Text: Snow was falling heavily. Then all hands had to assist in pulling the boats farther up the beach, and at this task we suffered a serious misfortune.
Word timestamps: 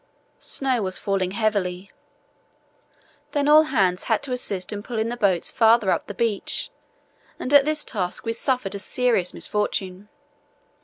Snow 0.39 0.81
was 0.81 0.97
falling 0.97 1.29
heavily. 1.29 1.91
Then 3.33 3.47
all 3.47 3.65
hands 3.65 4.05
had 4.05 4.23
to 4.23 4.31
assist 4.31 4.73
in 4.73 4.81
pulling 4.81 5.09
the 5.09 5.15
boats 5.15 5.51
farther 5.51 5.91
up 5.91 6.07
the 6.07 6.15
beach, 6.15 6.71
and 7.37 7.53
at 7.53 7.65
this 7.65 7.85
task 7.85 8.25
we 8.25 8.33
suffered 8.33 8.73
a 8.73 8.79
serious 8.79 9.31
misfortune. 9.31 10.09